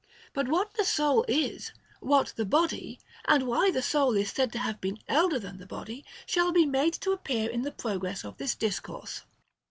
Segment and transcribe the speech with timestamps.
[0.33, 4.57] But what the soul is, what the body, and why the soul is said to
[4.57, 8.55] have been elder than the body, shall be made appear in the progress of this
[8.55, 9.21] discourse.